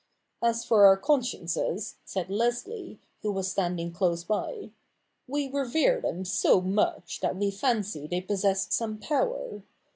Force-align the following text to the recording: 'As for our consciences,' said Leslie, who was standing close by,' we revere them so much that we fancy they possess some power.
'As 0.41 0.65
for 0.65 0.87
our 0.87 0.97
consciences,' 0.97 1.97
said 2.05 2.27
Leslie, 2.27 2.99
who 3.21 3.31
was 3.31 3.51
standing 3.51 3.91
close 3.91 4.23
by,' 4.23 4.71
we 5.27 5.47
revere 5.47 6.01
them 6.01 6.25
so 6.25 6.59
much 6.59 7.19
that 7.19 7.35
we 7.35 7.51
fancy 7.51 8.07
they 8.07 8.21
possess 8.21 8.73
some 8.73 8.97
power. 8.97 9.61